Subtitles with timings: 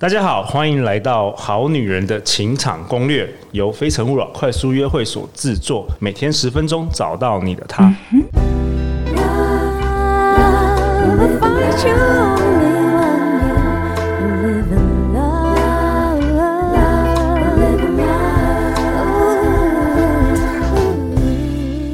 [0.00, 7.92] 大家好，欢迎来到《好女人的情场攻略》，由非诚勿扰快速约会所制作，每天十分钟，找到你的他。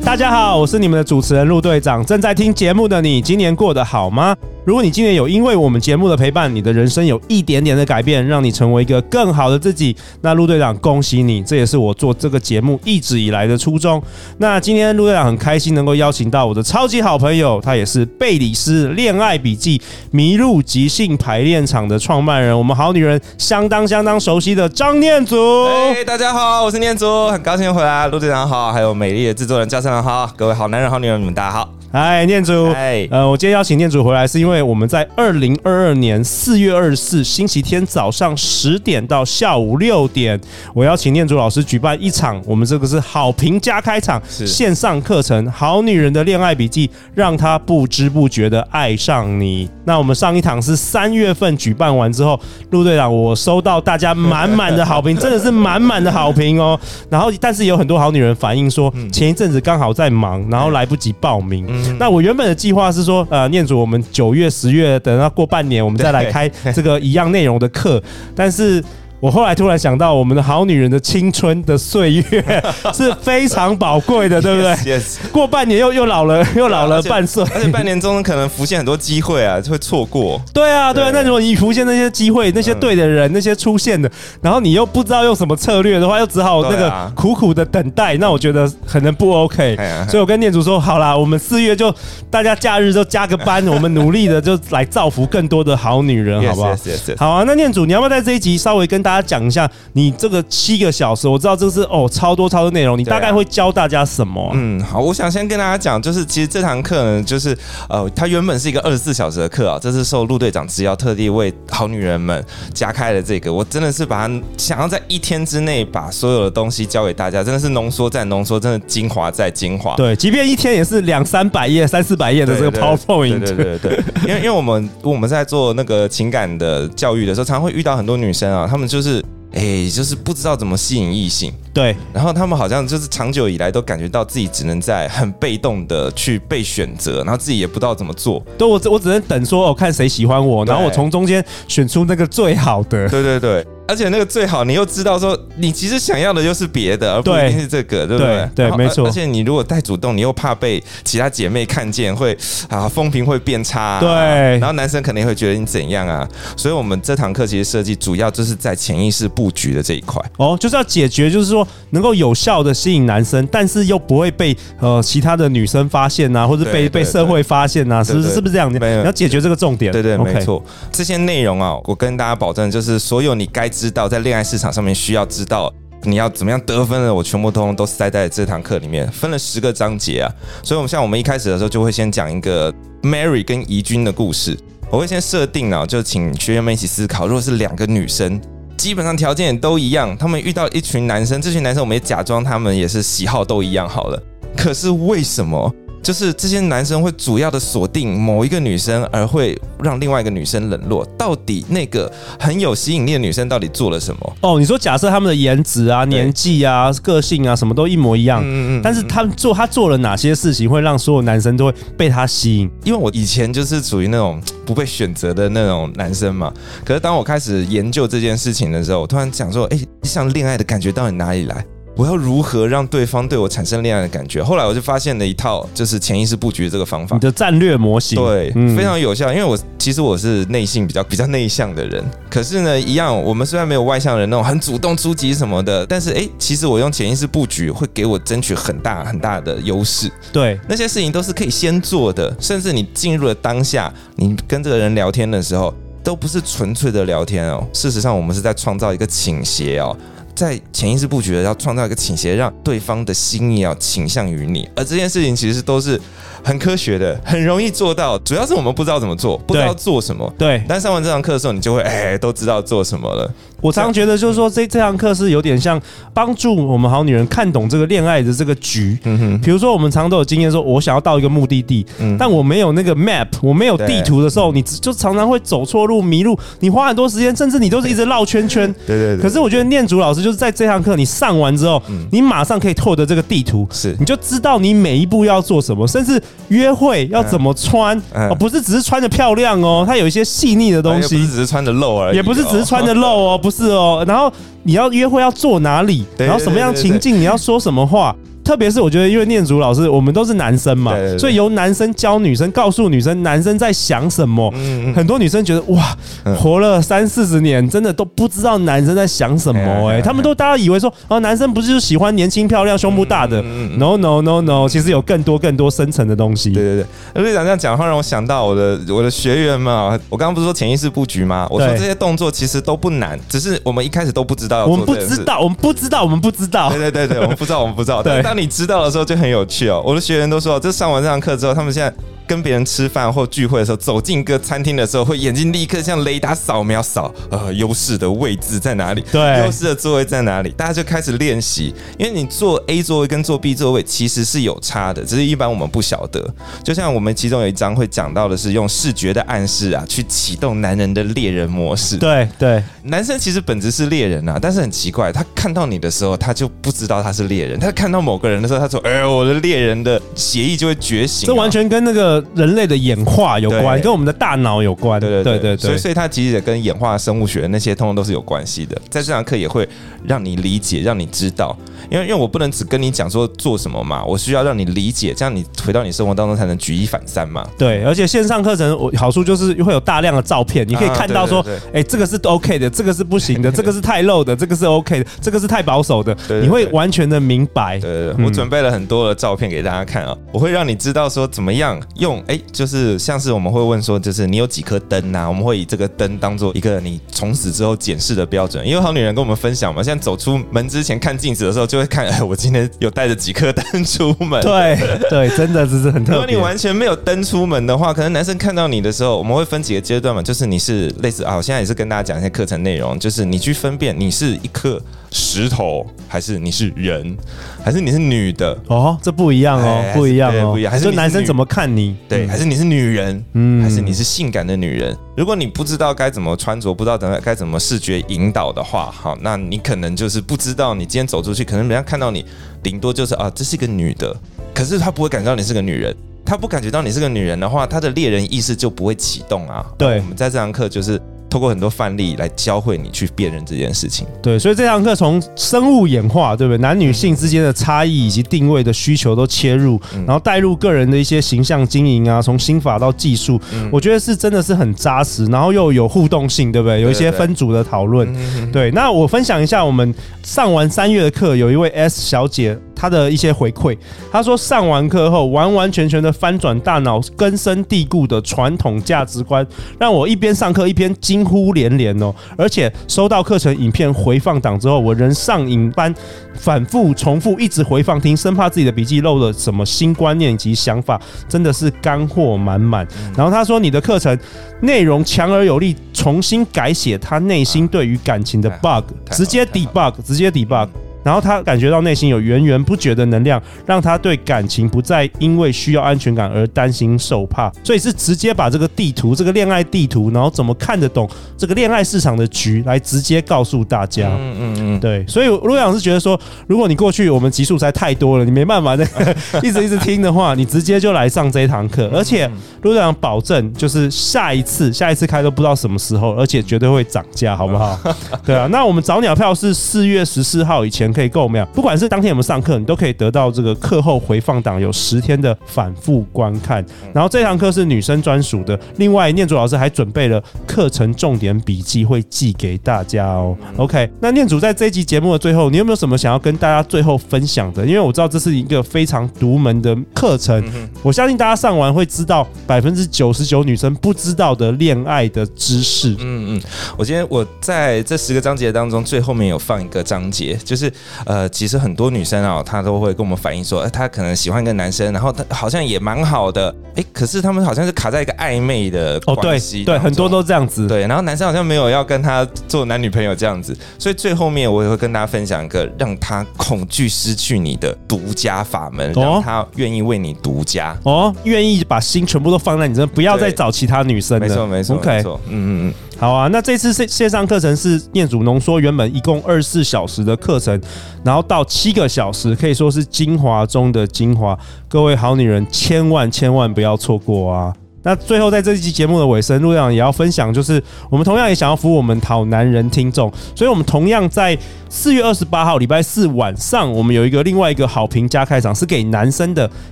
[0.05, 2.05] 大家好，我是你们的主持人陆队长。
[2.05, 4.37] 正在听节目的你，今年过得好吗？
[4.65, 14.03] 如果你今年有因为我们节目的陪伴，你的人生有一点点的改变，让你成为一个更好的自己，那陆队长恭喜你，这也是我做这个节目一直以来的初衷。
[14.39, 19.79] 那今天陆队长很开心能够邀请到我的超级好朋友，他也是贝里斯恋爱笔记
[20.11, 25.37] 迷路即兴排练场的创办人，我们好女人相当相当熟悉的张念祖。
[25.67, 28.09] 哎，大家好，我是念祖，很高兴回来。
[28.09, 31.69] 陆队长好，还有美丽的制作人嘉诚好，各位好男人好女人，你们大家好。
[31.95, 32.73] 嗨，念祖。
[32.73, 40.41] 哎，呃，我今天邀请念祖回来，是因为我们在二零二二年四月二十四星期天早上十点到下午六点，
[40.75, 49.71] 我邀请念祖老师举办一场，我们这个是好评加开场线上课程《好女人的恋爱笔记》，让她不知不觉的爱上你。
[49.85, 56.77] 那我们上一堂是三月份举办完之后，陆队长，我收到大家满满的好评，真的是满满的好评哦。
[57.09, 61.84] 然后，但是有很多好女人反映说，前一阵子刚好在忙，然后来不及报名。
[61.99, 68.03] 那我原本的计划是说，呃，念祖，我们九月、十月等到过半年，我们再来开这个一样内容的课，
[68.35, 68.83] 但是。
[69.25, 75.31] 我后来突然想到，我们的好女人的青春的岁月 是非常宝贵的，对不对？Yes, yes.
[75.33, 80.39] 过半年又又老了，又老了半岁，而且半年中可能浮现很多机会啊，就会错过。
[80.53, 81.11] 对啊，对啊。
[81.11, 84.11] 那如果你浮现那些机会，那些对的人，那些出现的，
[84.43, 89.75] 然后你又不知道用什么策略的话，又只好那个苦苦的等待，那我觉得可能不 OK。
[90.07, 91.91] 所以我跟念祖说，好啦，我们四月就
[92.31, 96.77] 大家假日就加个班， 我们努力的就来造福更多的好女人，好不好？
[97.17, 97.45] 好啊。
[97.47, 104.53] 那念祖，你要不要在这一集稍微跟大家大家讲一下你这个七个小时，我知道这是哦超多超多内容，你大概会教大家什么啊？
[104.55, 107.57] 嗯，好，我想先跟大家讲，就是其实这堂课呢，就是
[107.89, 113.53] 呃，它原本是一个二十四小时的课啊，这是受陆队长之邀，特地为好女人们加开了这个。
[113.53, 119.95] 我真的是把它想要在一天之内把所有的东西教给大家，真的是浓缩再浓缩，真的精华再精华。
[119.97, 123.41] 对，即便一天也是两三百页、三四百页的这个 PowerPoint。
[123.41, 129.04] 对对对对，因为因为我们我们在做那个情感的教育的时候，常常会遇到很多女生啊，她们就是。
[129.53, 131.95] 哎、欸，就是不知道怎么吸引异性，对。
[132.13, 138.45] 然后他们好像就是长久以来都感觉到自己只能在很被动的去被选择，然后自己也不知道怎么做。
[138.59, 143.09] 对，我只我只能等说，我看谁喜欢我，然后我从中间选出那个最好的。
[143.09, 143.65] 对对对。
[143.87, 148.49] 而且那个最好，你又知道说，你其实想要的就是别的，而不一定是这个，对不对？
[148.55, 149.07] 对，没错。
[149.07, 152.37] 而且你如果太主动，你又怕被其他姐妹看见，会
[152.71, 154.01] 啊风评会变差啊。
[154.01, 154.11] 对。
[154.59, 156.27] 然后男生肯定会觉得你怎样啊？
[156.57, 160.23] 所以我们这堂课其实设计主要就是在潜意识布局的这一块。
[160.39, 168.31] 哦，就是要解决，就是说能够有效的吸引男生，但是又不会被呃其他的女生发现啊，或者被被社会发现啊，是不是？
[168.31, 168.73] 是不是这样？
[168.73, 169.93] 你要解决这个重点。
[169.93, 170.63] 对对，没错。
[170.91, 173.71] 这些内容啊，我跟大家保证，就是所有你该。
[173.75, 175.73] 知道在恋爱市场上面需要知道
[176.05, 180.31] 你要怎么样得分的，我全部通通都塞在这堂课里面，分了十个章节啊。
[180.63, 184.57] 所以，我们像我们一开始的时候就会先讲一个 Mary 跟怡君的故事。
[184.91, 188.41] 我会先设定啊，就请学员们一起思考，如果是两个女生，
[188.77, 194.23] 基本上条件也都一样，她们遇到一群男生，这群男生我们也假装他们也是喜好都一样好了。
[194.57, 195.75] 可是为什么？
[196.05, 201.03] 就是这些男生会主要的锁定某一个女生，而会让另外一个女生冷落。
[201.19, 204.37] 到底那个很有吸引力的女生到底做了什么？
[204.43, 212.71] 哦，你说假设他们的颜值啊、年纪啊、个性啊，什么都一模一样，嗯嗯，但是他做他做了哪些事情会让所有男生都会被他吸引？
[212.85, 216.53] 因为我以前就是属于那种不被选择的那种男生嘛。
[216.85, 221.65] 可是当我开始研究这件事情的时候，我突然想说，哎，像恋爱的感觉到底哪里来？
[221.97, 224.43] 我要如何让对方对我产生恋爱的感觉？
[224.43, 229.33] 后来我就发现了一套就是潜意识布局的这个方法，你的战略模型，对，非常有效。
[229.33, 240.11] 因为我其实我是内性比较比较内向的人，可是呢，一样，我们虽然没有外向人那种很主动出击什么的，但是哎，其实我用潜意识布局会给我争取很大很大的优势。
[240.33, 245.73] 对，那些事情都是可以先做的，甚至你进入了当下，你跟这个人聊天的时候，
[246.03, 247.65] 都不是纯粹的聊天哦。
[247.73, 249.97] 事实上，我们是在创造一个倾斜哦。
[250.35, 256.01] 在潜意识布局的要创造一个倾斜，让对方的心意要倾向于你，而这件事情其实都是
[256.43, 258.19] 很科学的，很容易做到。
[258.19, 260.33] 主要是我们不知道怎么做，不知道做什么。
[260.37, 263.31] 对，但上完这堂课的时候，你就会哎，都知道做什么了。
[263.61, 265.81] 我常常觉得，就是说这这堂课是有点像
[266.13, 268.99] 帮助我们好女人看懂这个恋爱的这个局。
[269.05, 278.71] 嗯哼，比如说我们常常都有经验，说我想要到一个目的地，嗯，但我没有那个 map，我没有地图的时候，你就常常会走错路、迷路，你花很多时间，甚至你都是一直绕圈圈。
[278.87, 279.23] 对对对。
[279.23, 281.81] 可是我觉得念祖老师就是在这堂课你上完之后，
[282.11, 294.33] 你马上可以获得这个地图，是，你就知道你每一步要做什么，甚至约会要怎么穿，哦，不是只是穿的漂亮哦，它有一些细腻的东西，不是只是穿着露而已，也不是只是穿着露哦，不是哦，然后。
[294.67, 296.07] 你要约会要坐哪里？
[296.17, 297.21] 然后什么样情境？
[297.21, 298.17] 你要说什么话？
[298.45, 304.53] 特别是我觉得，因为念祖老师，我们都是男生嘛，所以由男生教女生，告诉女生男生在想什么。
[304.95, 305.97] 很多女生觉得哇，
[306.37, 313.43] 活了三四十年，真的都不知道男生在想什么哎，他们都大家以为说啊，男生不是就喜欢年轻漂亮、胸部大的
[313.79, 316.51] ？No No No No，其实有更多更多深层的东西。
[316.51, 321.47] 对对对，队长这样讲的话，让我想到我的我的学员们啊，我刚刚不是说潜意识布局吗？
[321.51, 324.67] 我说这些动作其实都不难，只是我们一开始都不知道。
[324.67, 326.69] 我们不知道，我们不知道，我们不知道。
[326.69, 328.03] 对对对对，我们不知道，我们不知道。
[328.05, 329.83] 对，你知道的时候，就很有趣哦。
[329.85, 331.95] 我的学员都说，这上完这堂课之后，他们现在。
[332.27, 339.03] 跟别人吃饭或聚会的时候，走进一个餐厅的时候，会眼睛立刻像雷达扫描扫，呃，优势的位置在哪里？
[339.13, 340.51] 对，优势的座位在哪里？
[340.57, 346.25] 大家就开始练习，因为你坐 A 座位跟坐 B 座位其实是有差的，只是一般我们不晓得。
[346.63, 351.97] 就像我们其中有一章会讲到的是用视觉的暗示啊，去启动男人的猎人模式。
[351.97, 362.75] 对对，男生其实本质是猎人啊，但是很奇怪，他看到你的时候，他就不知道他是猎人；他看到某个人的时候，他说：“哎，我的猎人的协议就会觉醒。”这完全跟那个人类的。
[362.85, 365.01] 演化有关，跟我们的大脑有关。
[365.01, 368.77] 对对对对，所以所以它其实也跟演化、生物学那些通通都是有关系的。
[368.91, 369.67] 在这堂课也会
[370.05, 371.57] 让你理解，让你知道，
[371.91, 377.49] 因为因为我不能只跟你讲说做什么嘛，我需要让你理解，这样你回到你生活当中才能举一反三嘛。
[377.57, 387.79] 对，而且线上课程我好处就是会有大量的照片，你可以看到说，哎，这个是 OK 的，这个是不行的， 这个是太露的，这个是 OK 的，这个是太保守的，你会完全的明白。
[387.79, 392.99] 对对对，我准备了很多的照片给大家看啊，我会让你知道说怎么样用，哎，就是。
[392.99, 395.29] 像是我们会问说，就是你有几颗灯呐？
[395.29, 398.67] 我们会以这个灯当做一个你从此之后检视的标准。
[398.67, 404.43] 因为好女人跟我们分享嘛，现在走出门之前看镜子的时候，就会看， 哎，我今天有带着几颗灯出门。
[404.43, 404.79] 对
[405.11, 406.15] 对，真的这是很特别。
[406.15, 414.81] 如果你完全没有灯出门的话，可能男生看到你的时候，我们会分几个阶段嘛，就是你是类似啊，我现在也是跟大家讲一些课程内容，就是你去分辨你是一颗
[415.11, 417.17] 石头，还是你是人，
[417.63, 418.59] 还是你是女的？
[418.69, 420.73] 哦，这不一样哦，不一样哦，不一样。
[420.73, 421.94] 还是男生怎么看你？
[422.09, 423.25] 对，还是你是女人？
[423.33, 424.97] 嗯，还是你是性感的女人？
[425.17, 432.25] 如果你不知道该怎么穿着，不知道怎么该怎么视觉引导的话，好，那你可能就是不知道，你今天走出去，可能人家看到你，
[432.63, 434.15] 顶多就是啊，这是一个女的，
[434.55, 435.95] 可是他不会感觉到你是个女人，
[436.25, 439.65] 他不感觉到你是个女人的话，他的猎人意识就不会启动啊。
[439.79, 441.01] 对，我们在这堂课就是。
[441.35, 444.07] 透过很多范例来教会你去辨认这件事情。
[444.23, 446.59] 对，所以这堂课从生物演化，对不对？
[446.59, 453.41] 男女性之间的差异以及定位的需求都切入，然后带入个人的一些形象经营啊，从心法到技术，
[453.73, 456.83] 我觉得是真的是很扎实，然后又有互动性，对不对？
[456.83, 458.09] 有一些分组的讨论。
[458.53, 459.93] 对，那我分享一下，我们
[460.23, 462.57] 上完三月的课，有一位 S 小姐。
[462.85, 463.75] 他的一些回馈，
[464.13, 469.47] 他说上完课后，完完全全的翻转大脑根深蒂固的传统价值观，
[469.79, 472.15] 让我一边上课一边惊呼连连哦。
[472.37, 475.95] 而且收到课程影片回放档之后，我仍上瘾般
[476.35, 482.87] 反复重复，一直回放听，生怕自己的笔记漏了什么新观念及想法，真的是干货满满。
[483.17, 484.19] 然后他说，你的课程
[484.61, 490.69] 内容强而有力，重新改写他内心对于感情的 bug，直接 debug，直接 debug。
[491.05, 504.09] 然后他感觉到内心有源源不绝的能量，让他对感情不再因为需要安全感而担心受怕，所以是直接把这个地图，这个恋爱地图，然后怎么看得懂这个恋爱市场的局，来直接告诉大家。
[504.09, 505.05] 嗯嗯嗯，对。
[505.07, 509.15] 所以陆队长是觉得说，如果你过去我们集数才太多了，你没办法那个
[509.47, 512.27] 一直一直听的话，你直接就来上这一堂课，而且
[512.63, 517.79] 陆队长保证就是下一次下一次开都不知道什么时候，而且绝对会涨价，好不好？
[518.25, 518.49] 对啊。
[518.51, 520.94] 那我们早鸟票是四月十四号以前。
[520.95, 526.65] 可以购买，不管是当天有没有上课，你都可以得到这个课后回放档，有十天的反复观看。
[526.93, 533.37] 然后这堂课是女生专属的，另外念祖老师还准备了课程重点笔记，会寄给大家哦。
[533.57, 537.67] OK，那念祖在这一集节目的最后，你有没有什么想要跟大家最后分享的？
[537.67, 545.91] 因为我知道这是一个非常独门的课程，嗯、我相信大家上完会知道百分之九十九女生不知道的恋爱的知识。
[545.99, 546.43] 嗯嗯，
[546.77, 550.73] 我今天我在这十个章节当中最后面有放一个章节，就是
[551.07, 559.63] 呃，其实很多女生啊，她都会跟我们反映说，她可能喜欢一个男生，然后他好像也蛮好的，哎，可是他们好像是卡在一个暧昧的关系。
[559.63, 560.67] 哦，对对，很多都这样子。
[560.67, 574.27] 对，然后男生好像没有要跟她做男女朋友这样子，所以最后面我也会跟大家分享一个让他恐惧失去你的独家法门，让他愿意为你独家哦，愿意把心全部都放在你这，不要再找其他女生了。
[574.27, 575.75] 没错，没错，OK，嗯嗯嗯。
[576.05, 580.61] 好啊，那这次线线上课程是念祖浓缩原本一共二十四小时的课程，
[581.03, 584.39] 然后到七个小时，可以说是精华中的精华。
[584.69, 587.57] 各位好女人，千万千万不要错过啊！
[587.85, 590.61] 那最后，在这一期节目的尾声，陆队长也要分享，就是
[590.91, 594.37] 我们同样也想要服务我们讨男人听众，所以我们同样在
[594.71, 599.49] 四月二十八号礼拜四晚上，我们有一个另外一个好评加开场，是给男生的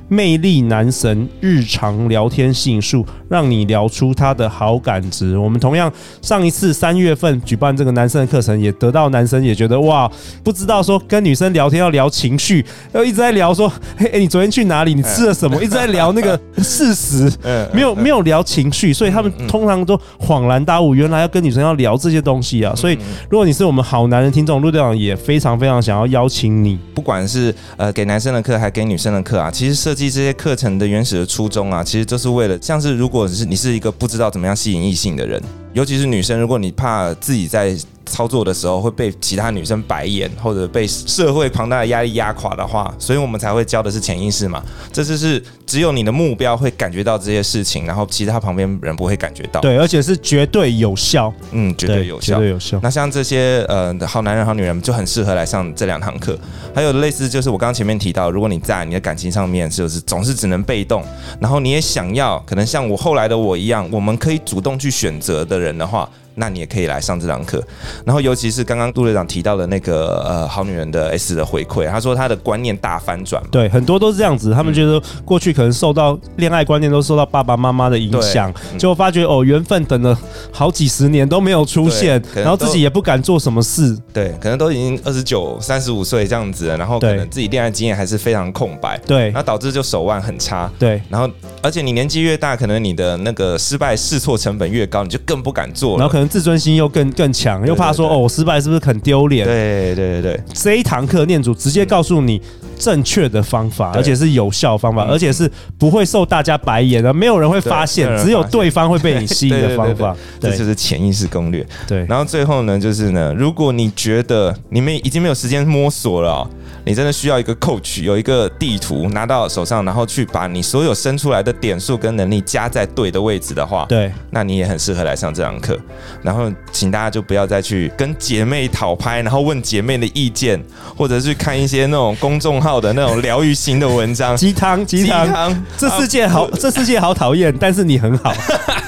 [0.09, 5.39] 魅力男神日常聊天信术，让你聊出他的好感值。
[5.39, 5.91] 我们同样
[6.21, 10.11] 上一次三月份举办这个男生的课程，也得到男生也觉得哇，
[10.45, 14.93] 不知道说跟女生聊天要聊情绪， 要一直在聊说，嘿，欸，你昨天去哪里？
[14.93, 15.57] 你吃了什么？
[15.57, 17.33] 一直在聊那个事实，
[17.73, 18.02] 没有。
[18.03, 22.75] 没有聊情绪，所以他们通常都恍然大悟，原来要跟女生要聊这些东西啊。
[22.75, 22.99] 所以，
[23.31, 35.41] 如果你是我们好男人听众，陆队长也非常非常想要邀请你，不管是呃给男生的课，还给女生的课啊，其实设计这些课程的原始的初衷啊，其实就是为了，像是如果是你是一个不知道怎么样吸引异性的人，
[35.73, 44.63] 尤其是女生，如果你怕自己在操作的时候会被其他女生白眼，或者被社会庞大的压力压垮的话，所以我们才会教的是潜意识嘛。
[44.93, 49.61] 这就是只有你的目标会感觉到这些事情，然后其他旁边人不会感觉到。
[49.61, 51.33] 对，而且是绝对有效。
[51.53, 52.79] 嗯，绝对有效，绝对有效。
[52.83, 56.39] 那像这些呃好男人好女人就很适合来上这两堂课。
[56.75, 61.05] 还有类似就是我刚刚前面提到，如果你在你的感情上面就是总是只能被动，
[61.41, 66.09] 然后你也想要可能像我后来的我一样，我们可以主动去选择的人的话。
[66.35, 67.63] 那你也可以来上这堂课，
[68.05, 80.19] 然后尤其是刚刚杜队长提到的那个呃好女人的 S 的回馈，他说他的观念大翻转，对，很多都是这样子，他们觉得过去可能受到恋爱观念都受到爸爸妈妈的影响，结果发觉哦缘分等了
[80.53, 91.29] 好几十年都没有出现，然后自己也不敢做什么事，对，可能都已经二十九、三十五岁这样子了，然后可能自己恋爱经验还是非常空白，对，那导致就手腕很差，对，然后
[91.63, 99.47] 而且你年纪越大，可能你的那个失败试错成本越高，你就更不敢做了，然后可能自尊心又更更强，又怕说哦，我失败是不是很丢脸？
[99.47, 100.23] 对对对。
[100.23, 102.41] 对，这一堂课念主直接告诉你
[102.79, 110.17] 正确的方法，而且是有效方法，而且是不会受大家白眼的，没有人会发现，只有对方会被你吸引的 方法。
[110.41, 111.67] 这就是潜意识攻略。
[111.87, 116.49] 对，然后最后呢，就是呢，如果你觉得你们已经没有时间摸索了，
[116.85, 125.79] 你真的需要一个 coach，有一个地图拿到手上，然后去把你所有生出来的点数跟能力加在对的位置的话，对，那你也很适合来上这堂课。
[126.23, 130.63] 然后请大家就不要再去跟姐妹讨拍，然后问姐妹的意见，
[130.97, 135.65] 或者是看一些那种公众号的那种疗愈型的文章，鸡汤鸡汤。
[135.77, 138.33] 这世界好，这世界好讨厌，但是你很好，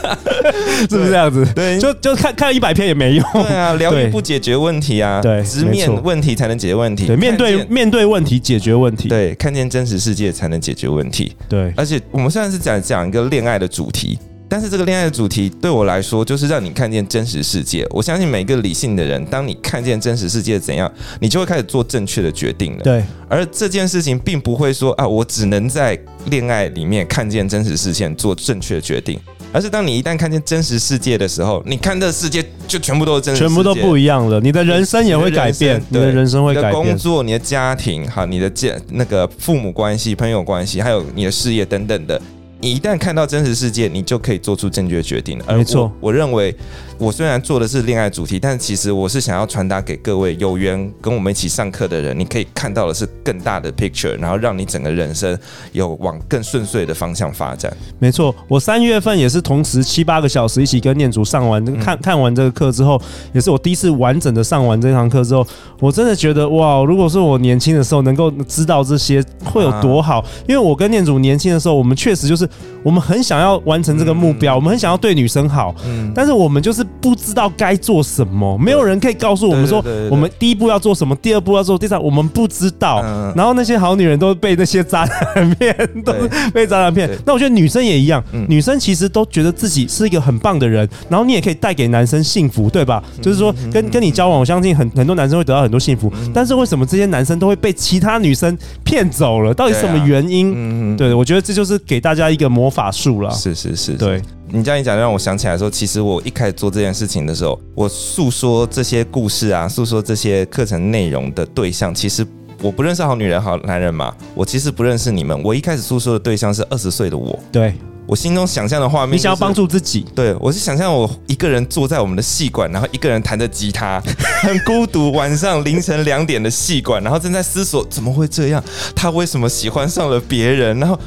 [0.88, 1.46] 是不是这样子？
[1.54, 3.24] 对，就就看看一百篇也没用。
[3.32, 7.06] 对啊，疗愈不解决问题啊，对，直面问题才能解决问题。
[7.06, 9.08] 对，面对面对问题解决问题。
[9.08, 11.34] 对，看见真实世界才能解决问题。
[11.48, 14.18] 对，而且我们现在是讲讲一个恋爱的主题。
[14.48, 17.86] 但是这个恋爱的主题对我来说，就是让你看见真实世界。
[17.90, 22.82] 我相信每一个理性的人，当你看见真实世界怎样，你就会开始做正确的决定了。
[22.84, 23.02] 对。
[23.28, 29.18] 而这件事情并不会说啊，我只能在恋爱里面看见真实世界，做正确的决定。
[29.52, 34.40] 而是当你一旦看见真实世界的时候，你看这个世界就全部都是真实世界，全部都不一样了。
[34.40, 36.72] 你的人生也会改变，你的人生会改变。
[36.72, 42.20] 你的工作、你的家庭、哈，你的家那个父母关系、朋友关系，还有你的事业等等的。
[42.64, 45.54] 你一旦看到真实世界，你就可以做出正确决定了。
[45.54, 46.56] 没错，我认为。
[46.96, 55.36] 我虽然做的是恋爱主题，但其实我是想要传达给各位有缘跟我们一起上课的人，你可以看到的是更大的 picture，然后让你整个人生
[55.72, 57.76] 有往更顺遂的方向发展。
[57.98, 62.98] 没错，我三月份也是同时七八个小时一起跟念祖上完看看完这个课之后，
[63.32, 65.44] 也是我第一次完整的上完这堂课之后，
[65.80, 72.48] 我真的觉得哇，如果是我年轻的时候能够知道这些会有多好，因为我跟念祖年轻的时候，我们确实就是
[72.82, 83.00] 我们很想要完成这个目标，嗯、我们很想要对女生好，嗯，但是我们就是不知道该做什么，没有人可以告诉我们说，我们第一步要做什么，第二步要做，第三，我们不知道。
[83.02, 87.08] 嗯、然后那些好女人都被那些渣男骗，都是被渣男骗。
[87.24, 93.02] 那我觉得女生也一样，嗯、女生其实都觉得自己是一个很棒的人，然后你也可以带给男生幸福，对吧？
[93.16, 99.54] 嗯、就是说跟跟你交往，我相信很很多男生会得到很多幸福，嗯、但是为什么这些男生都会被其他女生骗走了？
[99.54, 100.94] 到底什么原因？
[100.98, 103.30] 对，我觉得这就是给大家一个魔法术了。
[103.30, 112.26] 是是是，对你这样一讲，让我想起来说，其实我一开始做这件事情的时候，我诉说这些故事啊，诉说这些课程内容的对象，其实
[112.62, 115.40] 我不认识好女人、好男人嘛，我其实不认识你们。
[115.42, 117.74] 我一开始诉说的对象是二十岁的我，对。
[118.06, 120.04] 我心中想象的画面，就是，你想要帮助自己？
[120.14, 123.98] 对，我是想象我一个人坐在我们的戏馆，然后一个人弹着吉他，
[124.42, 125.10] 很孤独。
[125.12, 128.62] 晚上凌晨两点的戏馆，然后正在思索怎么会这样？
[128.94, 130.78] 他为什么喜欢上了别人？
[130.78, 131.00] 然后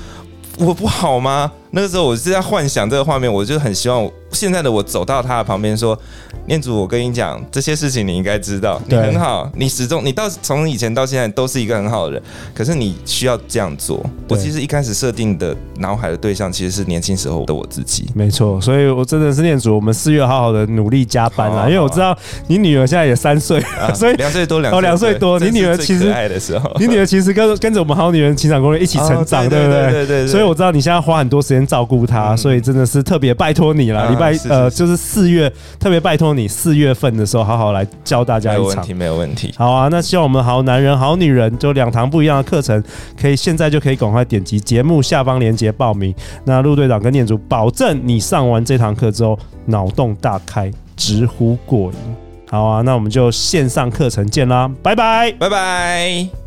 [0.57, 1.51] 我不好吗？
[1.71, 5.97] 那个时候我是在幻想这个画面，我就很希望现在的我走到他的旁边说
[6.47, 18.09] ：“念祖，我跟你讲这些事情，你应该知道，你很好，你始终你到从以前到现在都是一个很好的人，可是你需要这样做。”我其实一开始设定的脑海的对象其实是年轻时候的我自己。
[18.13, 23.61] 没错，所以我真的是念祖，我们四月好好的努力加班啊，因为我知道你女儿现在也三岁，
[23.93, 29.91] 所以两岁多两哦两岁多，你女儿其实爱的时候，你女儿其实跟跟着我们好女人情场攻略一起成长，对不对？
[29.91, 30.27] 对对。
[30.27, 34.09] 所以我知道你现在花很多时间照顾他，所以真的是特别拜托你了。
[34.09, 38.63] 礼拜呃就是四月特别拜托你，四月份的时候好好来教大家一场。
[38.63, 39.53] 没有问题，没有问题。
[39.57, 42.83] 好啊，那希望我们好男人好女人就两堂不一样的课程，
[43.19, 46.13] 可以现在就可以赶快点击节目下方链接报名。
[46.43, 51.97] 那陆队长跟念祖保证，你上完这堂课之后，脑洞大开，直呼过瘾。
[52.49, 56.46] 好啊，那我们就线上课程见啦，拜拜，拜拜。